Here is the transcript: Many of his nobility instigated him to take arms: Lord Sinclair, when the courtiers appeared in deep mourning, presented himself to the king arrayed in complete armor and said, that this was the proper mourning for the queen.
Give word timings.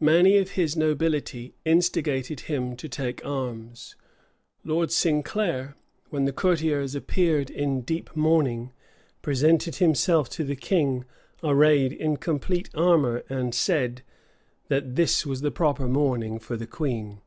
Many 0.00 0.38
of 0.38 0.52
his 0.52 0.76
nobility 0.78 1.52
instigated 1.66 2.40
him 2.48 2.74
to 2.74 2.88
take 2.88 3.22
arms: 3.22 3.96
Lord 4.64 4.90
Sinclair, 4.90 5.76
when 6.08 6.24
the 6.24 6.32
courtiers 6.32 6.94
appeared 6.94 7.50
in 7.50 7.82
deep 7.82 8.08
mourning, 8.16 8.72
presented 9.20 9.74
himself 9.76 10.30
to 10.30 10.42
the 10.42 10.56
king 10.56 11.04
arrayed 11.42 11.92
in 11.92 12.16
complete 12.16 12.70
armor 12.74 13.24
and 13.28 13.54
said, 13.54 14.00
that 14.68 14.94
this 14.96 15.26
was 15.26 15.42
the 15.42 15.50
proper 15.50 15.86
mourning 15.86 16.38
for 16.38 16.56
the 16.56 16.66
queen. 16.66 17.20